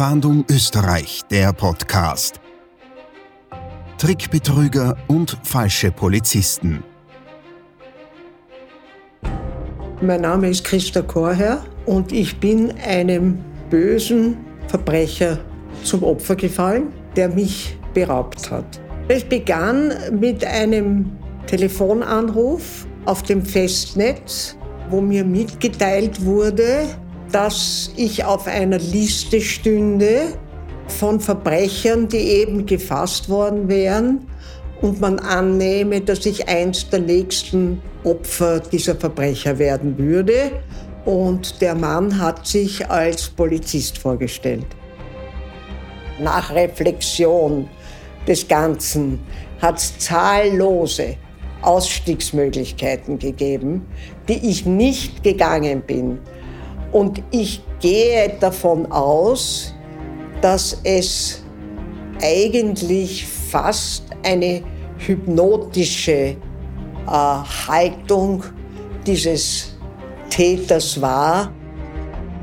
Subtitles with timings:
[0.00, 2.40] Fahndung Österreich, der Podcast.
[3.98, 6.82] Trickbetrüger und falsche Polizisten.
[10.00, 15.38] Mein Name ist Christa Korher und ich bin einem bösen Verbrecher
[15.84, 18.80] zum Opfer gefallen, der mich beraubt hat.
[19.08, 21.12] Es begann mit einem
[21.46, 24.56] Telefonanruf auf dem Festnetz,
[24.88, 26.88] wo mir mitgeteilt wurde,
[27.32, 30.34] dass ich auf einer Liste stünde
[30.88, 34.26] von Verbrechern, die eben gefasst worden wären
[34.80, 40.52] und man annehme, dass ich eins der nächsten Opfer dieser Verbrecher werden würde.
[41.04, 44.66] Und der Mann hat sich als Polizist vorgestellt.
[46.18, 47.68] Nach Reflexion
[48.26, 49.18] des Ganzen
[49.60, 51.16] hat es zahllose
[51.62, 53.86] Ausstiegsmöglichkeiten gegeben,
[54.28, 56.18] die ich nicht gegangen bin.
[56.92, 59.74] Und ich gehe davon aus,
[60.40, 61.42] dass es
[62.22, 64.62] eigentlich fast eine
[64.98, 66.36] hypnotische äh,
[67.06, 68.44] Haltung
[69.06, 69.76] dieses
[70.28, 71.52] Täters war,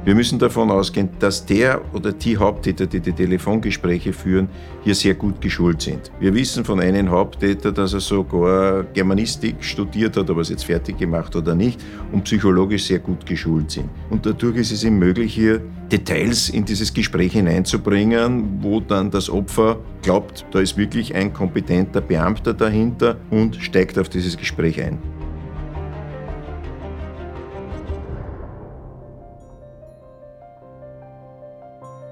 [0.08, 4.48] wir müssen davon ausgehen, dass der oder die Haupttäter, die die Telefongespräche führen,
[4.86, 6.14] hier sehr gut geschult sind.
[6.22, 10.64] Wir wissen von einem Haupttäter, dass er sogar Germanistik studiert hat, ob er es jetzt
[10.64, 13.90] fertig gemacht oder nicht, und psychologisch sehr gut geschult sind.
[14.10, 15.60] Und dadurch ist es ihm möglich, hier
[15.92, 22.00] Details in dieses Gespräch hineinzubringen, wo dann das Opfer glaubt, da ist wirklich ein kompetenter
[22.00, 25.17] Beamter dahinter und steigt auf dieses Gespräch ein.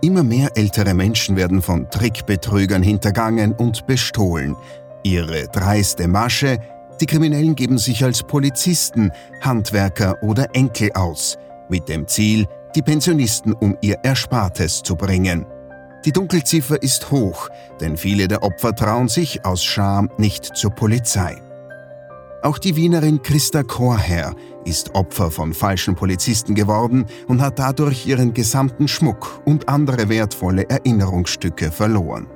[0.06, 4.56] Immer mehr ältere Menschen werden von Trickbetrügern hintergangen und bestohlen.
[5.02, 6.60] Ihre dreiste Masche,
[7.02, 9.12] die Kriminellen geben sich als Polizisten,
[9.42, 11.40] Handwerker oder Enkel aus,
[11.70, 12.46] mit dem Ziel,
[12.76, 15.48] die Pensionisten um ihr Erspartes zu bringen.
[16.06, 17.50] Die Dunkelziffer ist hoch,
[17.82, 21.42] denn viele der Opfer trauen sich aus Scham nicht zur Polizei.
[22.46, 24.36] Auch die Wienerin Christa Chorherr
[24.66, 30.70] ist Opfer von falschen Polizisten geworden und hat dadurch ihren gesamten Schmuck und andere wertvolle
[30.70, 32.28] Erinnerungsstücke verloren.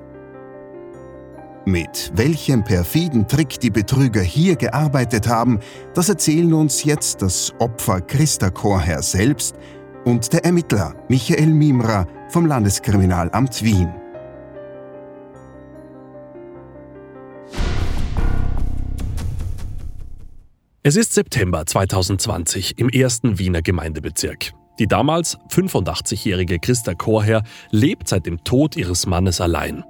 [1.66, 5.60] Mit welchem perfiden Trick die Betrüger hier gearbeitet haben,
[5.94, 9.58] das erzählen uns jetzt das Opfer Christa Chorherr selbst
[10.06, 13.94] und der Ermittler Michael Mimra vom Landeskriminalamt Wien.
[20.82, 24.54] Es ist September 2020 im ersten Wiener Gemeindebezirk.
[24.80, 29.84] Die damals 85-jährige Christa Chorherr lebt seit dem Tod ihres Mannes allein.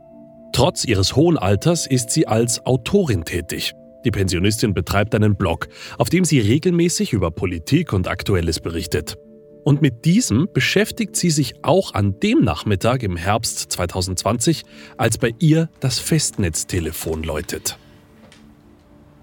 [0.51, 3.73] Trotz ihres hohen Alters ist sie als Autorin tätig.
[4.03, 5.67] Die Pensionistin betreibt einen Blog,
[5.99, 9.15] auf dem sie regelmäßig über Politik und Aktuelles berichtet.
[9.63, 14.63] Und mit diesem beschäftigt sie sich auch an dem Nachmittag im Herbst 2020,
[14.97, 17.77] als bei ihr das Festnetztelefon läutet.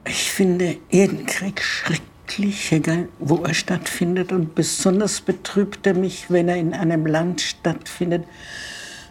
[0.08, 4.30] Ich finde jeden Krieg schrecklich, egal wo er stattfindet.
[4.30, 8.24] Und besonders betrübt er mich, wenn er in einem Land stattfindet,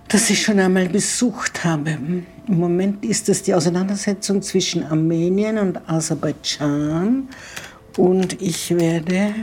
[0.08, 1.92] das ich schon einmal besucht habe.
[1.92, 7.28] Im Moment ist es die Auseinandersetzung zwischen Armenien und Aserbaidschan.
[7.98, 9.36] Und ich werde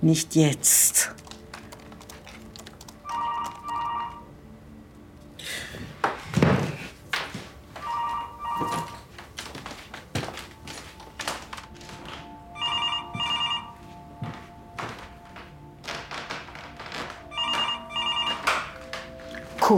[0.00, 1.15] nicht jetzt.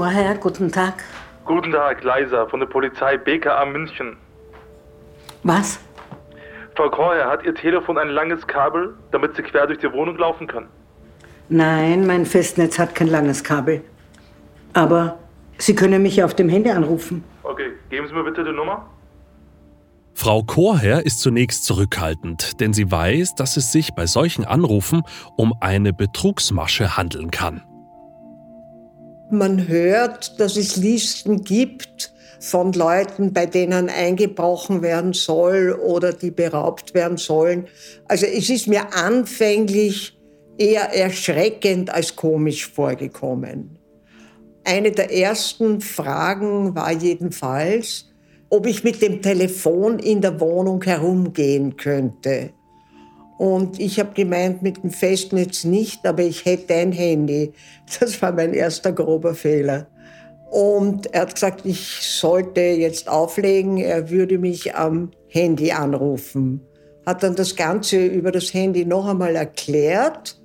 [0.08, 1.04] Chorherr, guten Tag.
[1.44, 4.16] Guten Tag, Leiser von der Polizei BKA München.
[5.42, 5.80] Was?
[6.74, 10.46] Frau Chorherr, hat Ihr Telefon ein langes Kabel, damit Sie quer durch die Wohnung laufen
[10.46, 10.68] können?
[11.50, 13.82] Nein, mein Festnetz hat kein langes Kabel.
[14.72, 15.18] Aber
[15.58, 17.22] Sie können mich auf dem Handy anrufen.
[17.42, 18.88] Okay, geben Sie mir bitte die Nummer.
[20.14, 25.02] Frau Chorherr ist zunächst zurückhaltend, denn sie weiß, dass es sich bei solchen Anrufen
[25.36, 27.62] um eine Betrugsmasche handeln kann.
[29.30, 36.30] Man hört, dass es Listen gibt von Leuten, bei denen eingebrochen werden soll oder die
[36.30, 37.66] beraubt werden sollen.
[38.06, 40.18] Also es ist mir anfänglich
[40.56, 43.78] eher erschreckend als komisch vorgekommen.
[44.64, 48.06] Eine der ersten Fragen war jedenfalls,
[48.50, 52.50] ob ich mit dem Telefon in der Wohnung herumgehen könnte.
[53.38, 57.52] Und ich habe gemeint, mit dem Festnetz nicht, aber ich hätte ein Handy.
[58.00, 59.86] Das war mein erster grober Fehler.
[60.50, 66.60] Und er hat gesagt, ich sollte jetzt auflegen, er würde mich am Handy anrufen.
[67.06, 70.38] hat dann das Ganze über das Handy noch einmal erklärt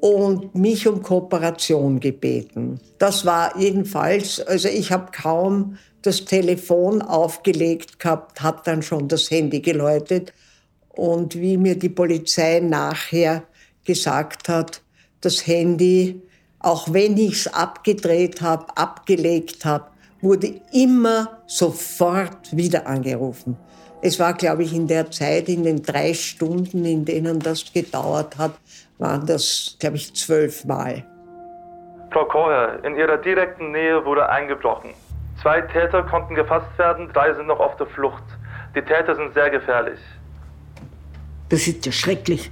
[0.00, 2.80] und mich um Kooperation gebeten.
[2.98, 9.30] Das war jedenfalls, also ich habe kaum das Telefon aufgelegt gehabt, hat dann schon das
[9.30, 10.32] Handy geläutet.
[11.00, 13.44] Und wie mir die Polizei nachher
[13.86, 14.82] gesagt hat,
[15.22, 16.20] das Handy,
[16.58, 19.86] auch wenn ich es abgedreht habe, abgelegt habe,
[20.20, 23.56] wurde immer sofort wieder angerufen.
[24.02, 28.36] Es war, glaube ich, in der Zeit, in den drei Stunden, in denen das gedauert
[28.36, 28.52] hat,
[28.98, 31.02] waren das, glaube ich, zwölfmal.
[32.12, 34.90] Frau Koher, in Ihrer direkten Nähe wurde eingebrochen.
[35.40, 38.24] Zwei Täter konnten gefasst werden, drei sind noch auf der Flucht.
[38.74, 39.98] Die Täter sind sehr gefährlich.
[41.50, 42.50] Das ist ja schrecklich.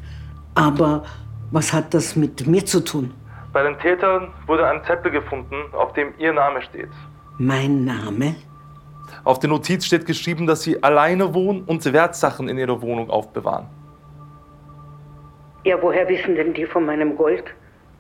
[0.55, 1.05] Aber
[1.51, 3.15] was hat das mit mir zu tun?
[3.53, 6.91] Bei den Tätern wurde ein Zettel gefunden, auf dem Ihr Name steht.
[7.39, 8.35] Mein Name?
[9.25, 13.67] Auf der Notiz steht geschrieben, dass Sie alleine wohnen und Wertsachen in Ihrer Wohnung aufbewahren.
[15.65, 17.45] Ja, woher wissen denn die von meinem Gold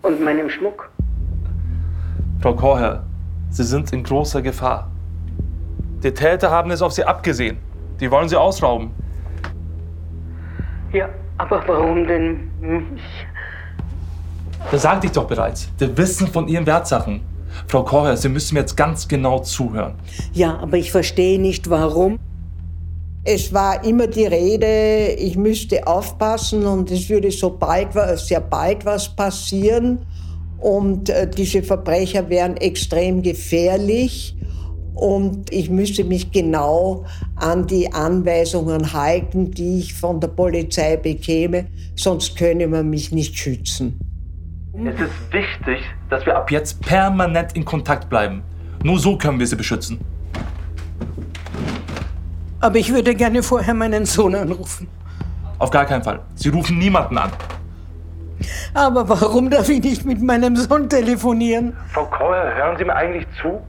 [0.02, 0.90] und meinem Schmuck?
[2.40, 3.04] Frau Korher,
[3.50, 4.90] Sie sind in großer Gefahr.
[6.02, 7.58] Die Täter haben es auf Sie abgesehen.
[8.00, 8.90] Die wollen Sie ausrauben.
[10.92, 12.82] Ja, aber warum denn mich?
[14.70, 15.68] Das sagte ich doch bereits.
[15.78, 17.20] Die wissen von Ihren Wertsachen.
[17.66, 19.94] Frau Korher, Sie müssen mir jetzt ganz genau zuhören.
[20.32, 22.18] Ja, aber ich verstehe nicht, warum.
[23.24, 28.84] Es war immer die Rede, ich müsste aufpassen und es würde so bald, sehr bald
[28.84, 29.98] was passieren.
[30.58, 34.34] Und äh, diese Verbrecher wären extrem gefährlich.
[34.98, 37.04] Und ich müsste mich genau
[37.36, 43.38] an die Anweisungen halten, die ich von der Polizei bekäme, sonst könne man mich nicht
[43.38, 43.96] schützen.
[44.74, 48.42] Es ist wichtig, dass wir ab jetzt permanent in Kontakt bleiben.
[48.82, 50.00] Nur so können wir sie beschützen.
[52.58, 54.88] Aber ich würde gerne vorher meinen Sohn anrufen.
[55.60, 56.18] Auf gar keinen Fall.
[56.34, 57.30] Sie rufen niemanden an.
[58.74, 61.76] Aber warum darf ich nicht mit meinem Sohn telefonieren?
[61.92, 63.60] Frau Kreuer, hören Sie mir eigentlich zu?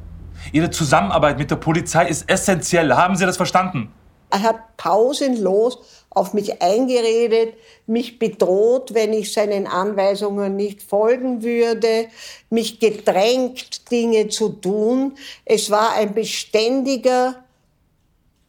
[0.51, 2.94] Ihre Zusammenarbeit mit der Polizei ist essentiell.
[2.94, 3.91] Haben Sie das verstanden?
[4.31, 5.80] Er hat pausenlos
[6.12, 7.56] auf mich eingeredet,
[7.88, 12.07] mich bedroht, wenn ich seinen Anweisungen nicht folgen würde,
[12.50, 15.13] mich gedrängt, Dinge zu tun.
[15.45, 17.35] Es war ein beständiger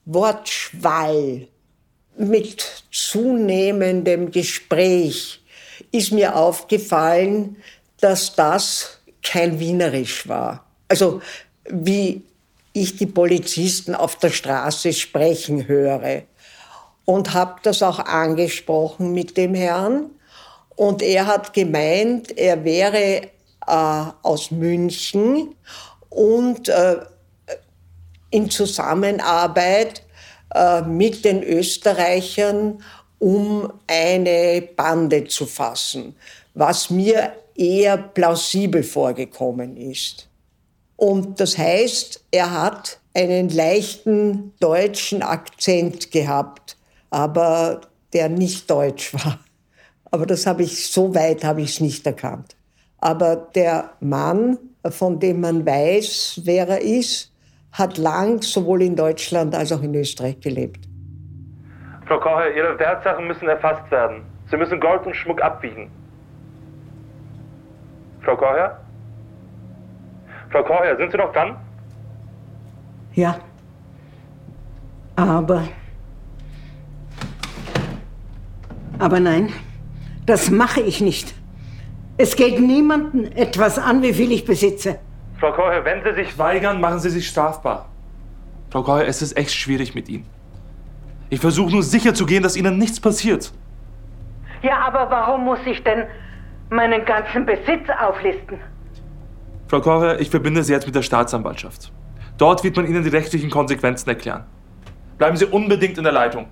[0.05, 1.49] Wortschwall
[2.17, 5.41] mit zunehmendem Gespräch
[5.93, 7.57] ist mir aufgefallen,
[8.01, 10.65] dass das kein Wienerisch war.
[10.89, 11.21] Also
[11.73, 12.23] wie
[12.73, 16.23] ich die Polizisten auf der Straße sprechen höre.
[17.05, 20.11] Und habe das auch angesprochen mit dem Herrn.
[20.77, 23.23] Und er hat gemeint, er wäre
[23.67, 25.55] äh, aus München
[26.09, 26.97] und äh,
[28.31, 30.03] in Zusammenarbeit
[30.55, 32.83] äh, mit den Österreichern,
[33.19, 36.17] um eine Bande zu fassen,
[36.55, 40.30] was mir eher plausibel vorgekommen ist.
[41.01, 46.77] Und das heißt, er hat einen leichten deutschen Akzent gehabt,
[47.09, 47.81] aber
[48.13, 49.39] der nicht deutsch war.
[50.11, 52.55] Aber das habe ich, so weit habe ich es nicht erkannt.
[52.99, 54.59] Aber der Mann,
[54.91, 57.33] von dem man weiß, wer er ist,
[57.73, 60.87] hat lang sowohl in Deutschland als auch in Österreich gelebt.
[62.07, 64.27] Frau Kocher, Ihre Wertsachen müssen erfasst werden.
[64.51, 65.91] Sie müssen Gold und Schmuck abwiegen.
[68.21, 68.85] Frau Kocher?
[70.51, 71.57] Frau Korher, sind Sie noch dran?
[73.15, 73.39] Ja.
[75.17, 75.63] Aber.
[78.99, 79.53] Aber nein,
[80.27, 81.35] das mache ich nicht.
[82.19, 84.99] Es geht niemandem etwas an, wie viel ich besitze.
[85.39, 87.87] Frau Korher, wenn Sie sich weigern, machen Sie sich strafbar.
[88.71, 90.27] Frau Korher, es ist echt schwierig mit Ihnen.
[91.31, 93.53] Ich versuche nur sicher zu gehen, dass Ihnen nichts passiert.
[94.63, 96.05] Ja, aber warum muss ich denn
[96.69, 98.59] meinen ganzen Besitz auflisten?
[99.71, 101.93] Frau Kocher, ich verbinde Sie jetzt mit der Staatsanwaltschaft.
[102.39, 104.43] Dort wird man Ihnen die rechtlichen Konsequenzen erklären.
[105.17, 106.47] Bleiben Sie unbedingt in der Leitung.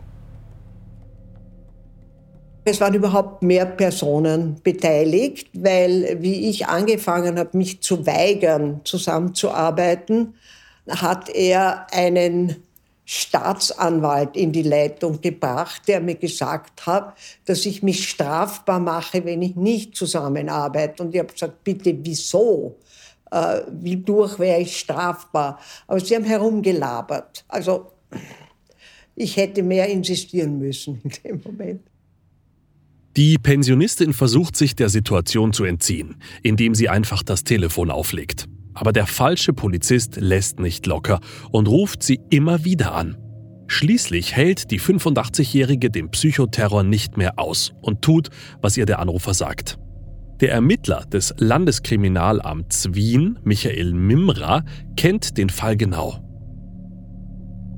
[2.65, 10.35] Es waren überhaupt mehr Personen beteiligt, weil wie ich angefangen habe, mich zu weigern, zusammenzuarbeiten,
[10.89, 12.55] hat er einen
[13.05, 19.43] Staatsanwalt in die Leitung gebracht, der mir gesagt hat, dass ich mich strafbar mache, wenn
[19.43, 21.03] ich nicht zusammenarbeite.
[21.03, 22.77] Und ich habe gesagt, bitte, wieso?
[23.31, 25.59] Äh, wie durch wäre ich strafbar.
[25.87, 27.45] Aber sie haben herumgelabert.
[27.49, 27.93] Also
[29.15, 31.83] ich hätte mehr insistieren müssen in dem Moment.
[33.17, 38.47] Die Pensionistin versucht sich der Situation zu entziehen, indem sie einfach das Telefon auflegt.
[38.75, 41.19] Aber der falsche Polizist lässt nicht locker
[41.51, 43.17] und ruft sie immer wieder an.
[43.67, 48.31] Schließlich hält die 85-Jährige den Psychoterror nicht mehr aus und tut,
[48.63, 49.79] was ihr der Anrufer sagt.
[50.41, 54.65] Der Ermittler des Landeskriminalamts Wien, Michael Mimra,
[54.97, 56.23] kennt den Fall genau.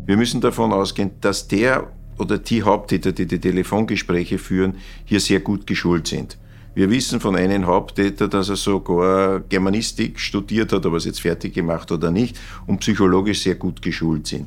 [0.04, 4.74] Wir müssen davon ausgehen, dass der oder die Haupttäter, die die Telefongespräche führen,
[5.06, 6.36] hier sehr gut geschult sind.
[6.74, 11.22] Wir wissen von einem Haupttäter, dass er sogar Germanistik studiert hat, ob er es jetzt
[11.22, 14.46] fertig gemacht oder nicht, und psychologisch sehr gut geschult sind.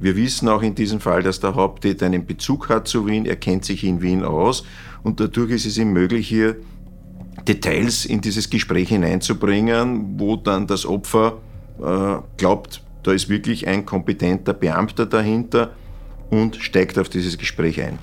[0.00, 3.36] Wir wissen auch in diesem Fall, dass der Haupttäter einen Bezug hat zu Wien, er
[3.36, 4.64] kennt sich in Wien aus
[5.02, 6.56] und dadurch ist es ihm möglich, hier
[7.46, 11.38] Details in dieses Gespräch hineinzubringen, wo dann das Opfer
[11.80, 15.72] äh, glaubt, da ist wirklich ein kompetenter Beamter dahinter
[16.30, 17.98] und steigt auf dieses Gespräch ein.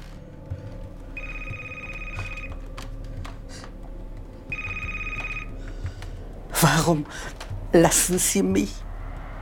[6.61, 7.05] Warum
[7.71, 8.73] lassen Sie mich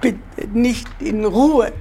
[0.01, 0.19] bitte
[0.53, 1.73] nicht in Ruhe?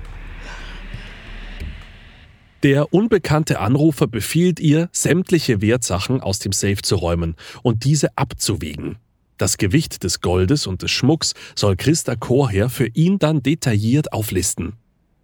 [2.62, 8.96] Der unbekannte Anrufer befiehlt ihr, sämtliche Wertsachen aus dem Safe zu räumen und diese abzuwiegen.
[9.38, 14.72] Das Gewicht des Goldes und des Schmucks soll Christa Chorherr für ihn dann detailliert auflisten.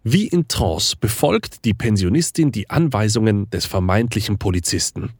[0.03, 5.11] Wie in Trance befolgt die Pensionistin die Anweisungen des vermeintlichen Polizisten.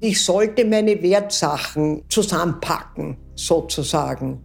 [0.00, 4.42] Ich sollte meine Wertsachen zusammenpacken, sozusagen.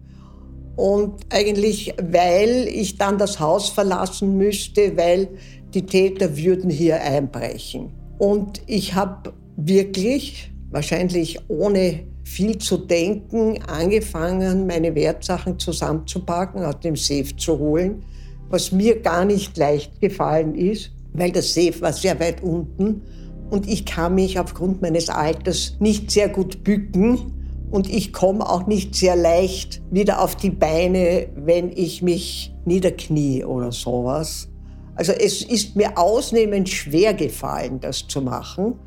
[0.77, 5.27] Und eigentlich, weil ich dann das Haus verlassen müsste, weil
[5.73, 7.91] die Täter würden hier einbrechen.
[8.17, 16.95] Und ich habe wirklich, wahrscheinlich ohne viel zu denken, angefangen, meine Wertsachen zusammenzupacken, aus dem
[16.95, 18.05] Safe zu holen,
[18.49, 23.01] was mir gar nicht leicht gefallen ist, weil das Safe war sehr weit unten
[23.49, 27.33] und ich kann mich aufgrund meines Alters nicht sehr gut bücken
[27.69, 33.43] und ich komme auch nicht sehr leicht wieder auf die Beine, wenn ich mich niederknie
[33.43, 34.50] oder sowas.
[34.95, 38.79] Also es ist mir ausnehmend schwer gefallen, das zu machen.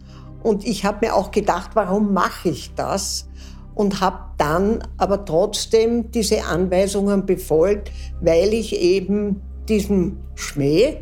[0.43, 3.29] Und ich habe mir auch gedacht, warum mache ich das?
[3.75, 10.99] Und habe dann aber trotzdem diese Anweisungen befolgt, weil ich eben diesem Schmäh,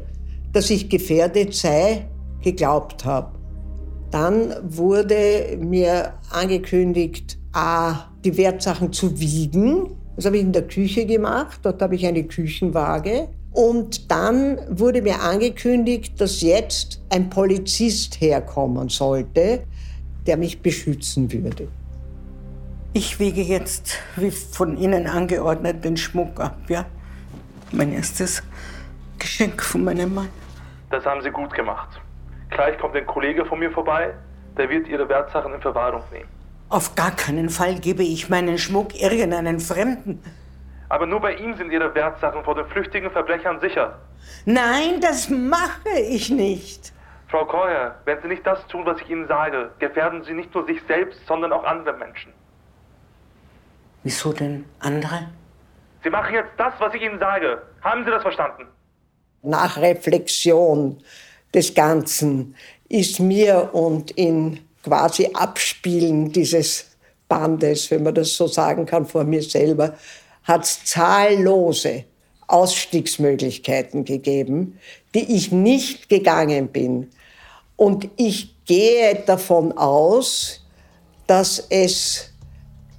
[0.53, 2.09] dass ich gefährdet sei,
[2.43, 3.39] geglaubt habe.
[4.11, 9.97] Dann wurde mir angekündigt, A, die Wertsachen zu wiegen.
[10.17, 11.61] Das habe ich in der Küche gemacht.
[11.63, 13.29] Dort habe ich eine Küchenwaage.
[13.53, 19.65] Und dann wurde mir angekündigt, dass jetzt ein Polizist herkommen sollte,
[20.27, 21.69] der mich beschützen würde.
[22.95, 26.87] Ich wiege jetzt, wie von Ihnen angeordnet, den Schmuck ab, ja?
[27.73, 28.43] Mein erstes
[29.19, 30.29] Geschenk von meinem Mann.
[30.91, 32.01] Das haben Sie gut gemacht.
[32.51, 34.13] Gleich kommt ein Kollege von mir vorbei,
[34.59, 36.29] der wird Ihre Wertsachen in Verwahrung nehmen.
[36.69, 40.23] Auf gar keinen Fall gebe ich meinen Schmuck irgendeinen Fremden.
[40.93, 43.99] Aber nur bei ihm sind Ihre Wertsachen vor den flüchtigen Verbrechern sicher.
[44.45, 46.93] Nein, das mache ich nicht.
[47.29, 50.67] Frau Keuer, wenn Sie nicht das tun, was ich Ihnen sage, gefährden Sie nicht nur
[50.67, 52.31] sich selbst, sondern auch andere Menschen.
[54.03, 55.31] Wieso denn andere?
[56.05, 57.63] Sie machen jetzt das, was ich Ihnen sage.
[57.81, 58.67] Haben Sie das verstanden?
[59.41, 61.03] Nach Reflexion
[61.55, 62.55] des Ganzen
[62.91, 66.95] ist mir und in quasi Abspielen dieses
[67.31, 69.95] Bandes, wenn man das so sagen kann, vor mir selber,
[70.45, 72.05] hat es zahllose
[72.47, 74.79] Ausstiegsmöglichkeiten gegeben,
[75.15, 77.09] die ich nicht gegangen bin.
[77.77, 80.61] Und ich gehe davon aus,
[81.27, 82.31] dass es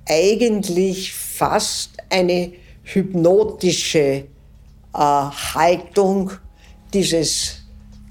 [0.08, 4.26] eigentlich fast eine hypnotische äh,
[4.94, 6.32] Haltung
[6.94, 7.62] dieses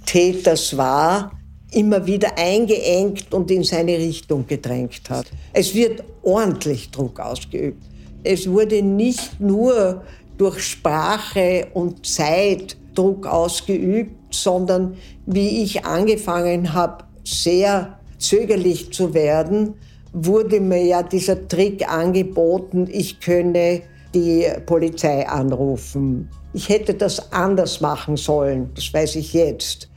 [0.07, 1.33] Täters war,
[1.73, 5.27] immer wieder eingeengt und in seine Richtung gedrängt hat.
[5.53, 7.83] Es wird ordentlich Druck ausgeübt.
[8.25, 10.03] Es wurde nicht nur
[10.39, 19.75] durch Sprache und Zeit Druck ausgeübt, sondern wie ich angefangen habe, sehr zögerlich zu werden,
[20.13, 23.83] wurde mir ja dieser Trick angeboten, ich könne
[24.15, 26.29] die Polizei anrufen.
[26.53, 29.91] Ich hätte das anders machen sollen, das weiß ich jetzt.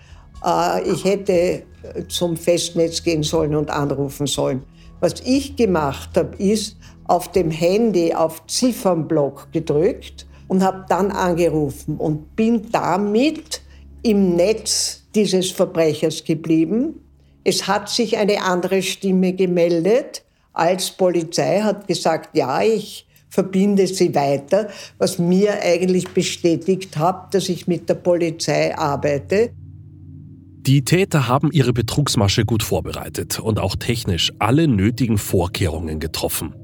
[0.43, 1.63] Äh, ich hätte
[2.07, 4.63] zum Festnetz gehen sollen und anrufen sollen.
[4.99, 11.97] Was ich gemacht habe, ist auf dem Handy auf Ziffernblock gedrückt und habe dann angerufen
[11.97, 13.61] und bin damit
[14.03, 17.01] im Netz dieses Verbrechers geblieben.
[17.43, 24.15] Es hat sich eine andere Stimme gemeldet als Polizei, hat gesagt, ja, ich verbinde sie
[24.15, 29.51] weiter, was mir eigentlich bestätigt hat, dass ich mit der Polizei arbeite.
[30.61, 36.55] Die Täter haben ihre Betrugsmasche gut vorbereitet und auch technisch alle nötigen Vorkehrungen getroffen.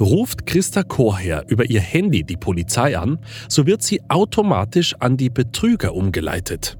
[0.00, 5.30] Ruft Christa Chorherr über ihr Handy die Polizei an, so wird sie automatisch an die
[5.30, 6.78] Betrüger umgeleitet.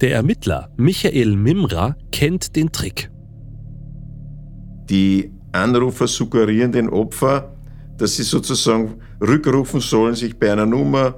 [0.00, 3.10] Der Ermittler Michael Mimra kennt den Trick.
[4.90, 7.56] Die Anrufer suggerieren den Opfer,
[7.96, 11.14] dass sie sozusagen rückrufen sollen, sich bei einer Nummer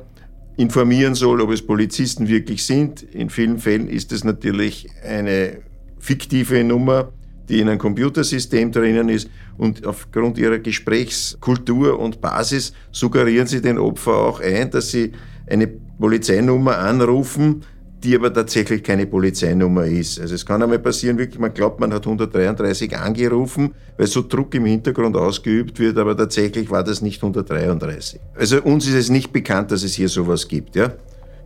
[0.57, 3.03] informieren soll, ob es Polizisten wirklich sind.
[3.03, 5.59] In vielen Fällen ist es natürlich eine
[5.99, 7.13] fiktive Nummer,
[7.49, 9.29] die in einem Computersystem drinnen ist.
[9.57, 15.13] Und aufgrund ihrer Gesprächskultur und Basis suggerieren sie den Opfer auch ein, dass sie
[15.49, 17.63] eine Polizeinummer anrufen,
[18.03, 20.21] die aber tatsächlich keine Polizeinummer ist.
[20.21, 24.55] Also es kann einmal passieren, wirklich, man glaubt, man hat 133 angerufen, weil so Druck
[24.55, 28.21] im Hintergrund ausgeübt wird, aber tatsächlich war das nicht 133.
[28.35, 30.77] Also uns ist es nicht bekannt, dass es hier sowas gibt.
[30.77, 30.93] Ja?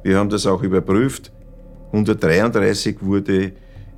[0.03, 1.31] Wir haben das auch überprüft.
[1.93, 3.53] 133 wurde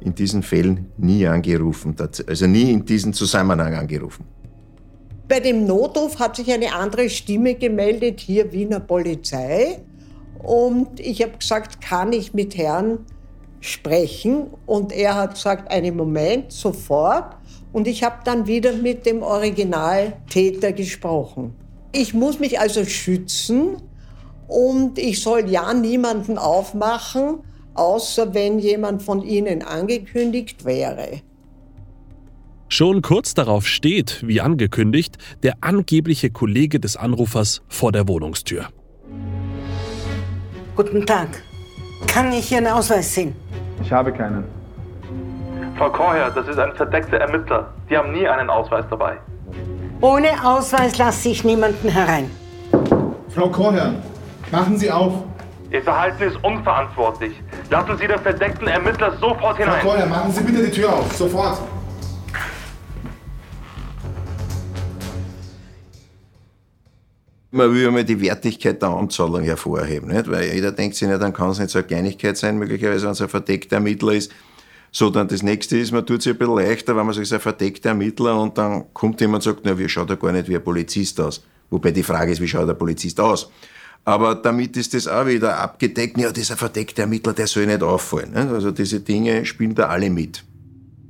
[0.04, 4.24] in diesen Fällen nie angerufen, also nie in diesem Zusammenhang angerufen.
[5.28, 9.78] Bei dem Notruf hat sich eine andere Stimme gemeldet, hier Wiener Polizei.
[10.42, 12.98] Und ich habe gesagt, kann ich mit Herrn
[13.60, 14.48] sprechen?
[14.66, 17.36] Und er hat gesagt, einen Moment, sofort.
[17.72, 21.54] Und ich habe dann wieder mit dem Originaltäter gesprochen.
[21.92, 23.76] Ich muss mich also schützen
[24.48, 27.38] und ich soll ja niemanden aufmachen,
[27.74, 31.20] außer wenn jemand von Ihnen angekündigt wäre.
[32.68, 38.68] Schon kurz darauf steht, wie angekündigt, der angebliche Kollege des Anrufers vor der Wohnungstür.
[40.74, 41.28] Guten Tag.
[42.06, 43.34] Kann ich Ihren Ausweis sehen?
[43.82, 44.44] Ich habe keinen.
[45.76, 47.72] Frau Korher, das ist ein verdeckter Ermittler.
[47.90, 49.18] Die haben nie einen Ausweis dabei.
[50.00, 52.30] Ohne Ausweis lasse ich niemanden herein.
[53.28, 53.94] Frau Korher,
[54.50, 55.12] machen Sie auf.
[55.72, 57.32] Ihr Verhalten ist unverantwortlich.
[57.70, 59.80] Lassen Sie den verdeckten Ermittler sofort hinein.
[59.80, 61.10] Frau Korher, machen Sie bitte die Tür auf.
[61.16, 61.58] Sofort.
[67.50, 70.30] Man will einmal die Wertigkeit der Anzahlung hervorheben, nicht?
[70.30, 73.12] weil jeder denkt sich, ja, dann kann es nicht so eine Kleinigkeit sein, möglicherweise, wenn
[73.12, 74.30] es ein verdeckter Ermittler ist.
[74.90, 77.30] So, dann das nächste ist, man tut es ein bisschen leichter, wenn man sagt, es
[77.30, 80.32] ist ein verdeckter Ermittler und dann kommt jemand und sagt, na, wie schaut er gar
[80.32, 81.42] nicht wie ein Polizist aus.
[81.70, 83.50] Wobei die Frage ist, wie schaut der Polizist aus?
[84.04, 86.18] Aber damit ist das auch wieder abgedeckt.
[86.18, 88.34] Ja, dieser verdeckte Ermittler, der soll nicht auffallen.
[88.34, 90.44] Also diese Dinge spielen da alle mit.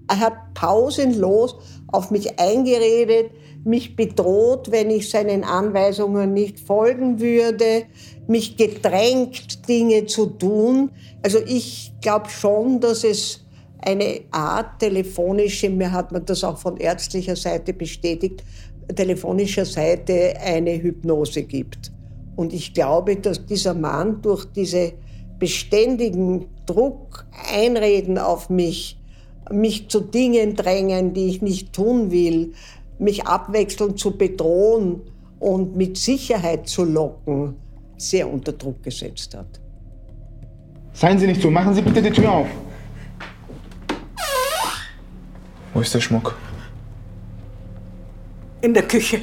[0.08, 1.56] Er hat pausenlos
[1.88, 3.30] auf mich eingeredet,
[3.64, 7.84] mich bedroht, wenn ich seinen Anweisungen nicht folgen würde,
[8.26, 10.90] mich gedrängt, Dinge zu tun.
[11.22, 13.40] Also ich glaube schon, dass es
[13.78, 18.44] eine Art telefonische, mir hat man das auch von ärztlicher Seite bestätigt,
[18.94, 21.92] telefonischer Seite eine Hypnose gibt.
[22.36, 24.94] Und ich glaube, dass dieser Mann durch diese
[25.38, 28.98] beständigen Druck, Einreden auf mich,
[29.50, 32.52] mich zu Dingen drängen, die ich nicht tun will,
[32.98, 35.00] mich abwechselnd zu bedrohen
[35.40, 37.56] und mit Sicherheit zu locken,
[37.96, 39.60] sehr unter Druck gesetzt hat.
[40.92, 42.46] Seien Sie nicht so, machen Sie bitte die Tür auf.
[45.74, 46.36] Wo ist der Schmuck?
[48.60, 49.22] In der Küche.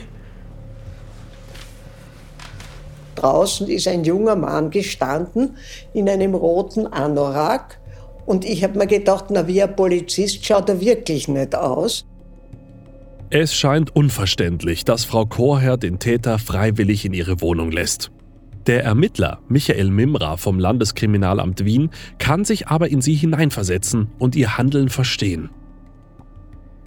[3.19, 5.58] Draußen ist ein junger Mann gestanden
[5.93, 7.79] in einem roten Anorak.
[8.25, 12.05] Und ich habe mir gedacht, na wie ein Polizist schaut er wirklich nicht aus.
[13.32, 18.12] Es scheint unverständlich, dass Frau Chorherr den Täter freiwillig in ihre Wohnung lässt.
[18.67, 24.58] Der Ermittler Michael Mimra vom Landeskriminalamt Wien kann sich aber in sie hineinversetzen und ihr
[24.58, 25.49] Handeln verstehen.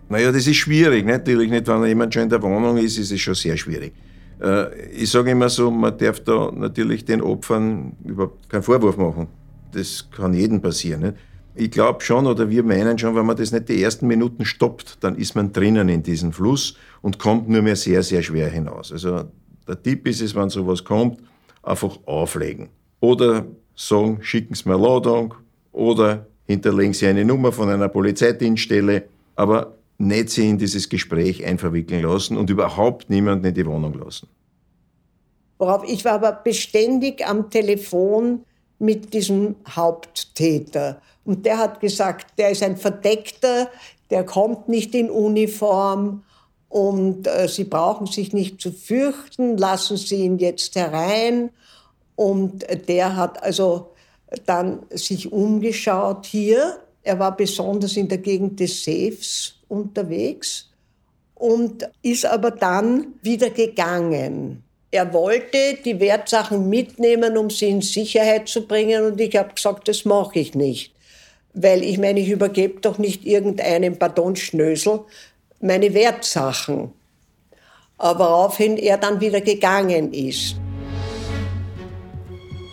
[0.09, 1.07] Naja, das ist schwierig.
[1.07, 3.95] Natürlich nicht, wenn jemand schon in der Wohnung ist, ist es schon sehr schwierig.
[4.43, 9.29] Äh, ich sage immer so, man darf da natürlich den Opfern überhaupt keinen Vorwurf machen.
[9.73, 11.03] Das kann jedem passieren.
[11.03, 11.15] Nicht?
[11.55, 14.99] Ich glaube schon, oder wir meinen schon, wenn man das nicht die ersten Minuten stoppt,
[15.05, 18.91] dann ist man drinnen in diesem Fluss und kommt nur mehr sehr, sehr schwer hinaus.
[18.91, 19.25] Also
[19.69, 21.19] der Tipp ist es, wenn sowas kommt,
[21.63, 22.71] einfach auflegen.
[23.01, 25.35] Oder sagen, schicken Sie mir Ladung
[25.73, 29.05] oder hinterlegen Sie eine Nummer von einer Polizeidienststelle,
[29.37, 34.29] aber nicht Sie in dieses Gespräch einverwickeln lassen und überhaupt niemanden in die Wohnung lassen.
[35.59, 38.45] Worauf ich war aber beständig am Telefon
[38.79, 41.01] mit diesem Haupttäter.
[41.25, 43.71] Und der hat gesagt, der ist ein Verdeckter,
[44.11, 46.25] der kommt nicht in Uniform
[46.69, 51.51] und äh, Sie brauchen sich nicht zu fürchten, lassen Sie ihn jetzt herein.
[52.17, 53.93] Und der hat also
[54.47, 56.79] dann sich umgeschaut hier.
[57.03, 60.69] Er war besonders in der Gegend des Safes unterwegs
[61.35, 64.63] und ist aber dann wieder gegangen.
[64.93, 69.89] Er wollte die Wertsachen mitnehmen, um sie in Sicherheit zu bringen und ich habe gesagt,
[69.89, 70.95] das mache ich nicht.
[71.55, 75.01] Weil ich meine, ich übergebe doch nicht irgendeinem Pardonschnösel
[75.61, 76.93] meine Wertsachen.
[77.99, 80.57] Woraufhin er dann wieder gegangen ist.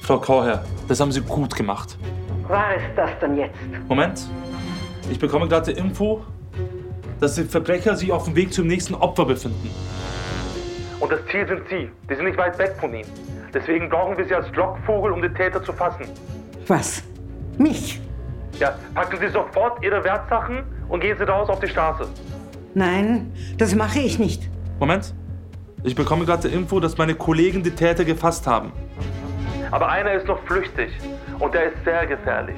[0.03, 1.97] Frau Kauherr, das haben Sie gut gemacht.
[2.49, 3.55] War es das dann jetzt?
[3.87, 4.27] Moment.
[5.09, 6.23] Ich bekomme gerade die Info,
[7.19, 9.69] dass die Verbrecher sich auf dem Weg zum nächsten Opfer befinden.
[10.99, 11.89] Und das Ziel sind Sie.
[12.09, 13.09] Die sind nicht weit weg von Ihnen.
[13.53, 16.05] Deswegen brauchen wir Sie als Lockvogel, um den Täter zu fassen.
[16.67, 17.03] Was?
[17.57, 18.01] Mich?
[18.59, 22.07] Ja, packen Sie sofort Ihre Wertsachen und gehen Sie raus auf die Straße.
[22.73, 24.49] Nein, das mache ich nicht.
[24.79, 25.13] Moment.
[25.83, 28.71] Ich bekomme gerade die Info, dass meine Kollegen die Täter gefasst haben.
[29.71, 30.91] Aber einer ist noch flüchtig
[31.39, 32.57] und der ist sehr gefährlich.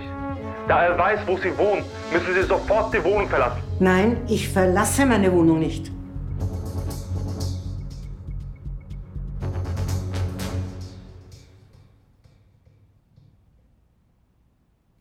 [0.68, 3.62] Da er weiß, wo Sie wohnen, müssen Sie sofort die Wohnung verlassen.
[3.80, 5.92] Nein, ich verlasse meine Wohnung nicht.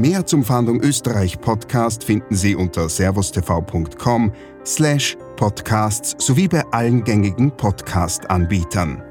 [0.00, 4.32] Mehr zum Fahndung Österreich Podcast finden Sie unter servustv.com
[4.64, 9.09] slash podcasts sowie bei allen gängigen Podcast-Anbietern.